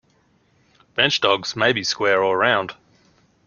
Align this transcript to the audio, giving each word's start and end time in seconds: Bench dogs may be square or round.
Bench 0.95 1.21
dogs 1.21 1.55
may 1.55 1.73
be 1.73 1.83
square 1.83 2.23
or 2.23 2.35
round. 2.35 2.73